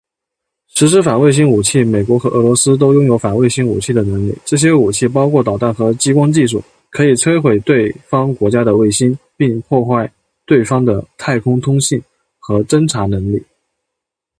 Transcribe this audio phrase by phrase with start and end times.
[0.73, 4.35] 实施反卫星武器：美国和俄罗斯都拥有反卫星武器的能力。
[4.43, 10.11] 这些武器包括导弹和激光技术等，可以摧毁对方国家的卫星，并破坏
[10.47, 12.01] 对方的太空通信
[12.39, 13.43] 和侦察能力。